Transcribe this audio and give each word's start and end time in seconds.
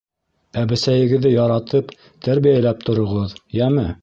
Ә 0.61 0.63
бесәйегеҙҙе 0.71 1.33
яратып, 1.35 1.93
тәрбиәләп 2.29 2.85
тороғоҙ, 2.89 3.41
йәме! 3.61 3.91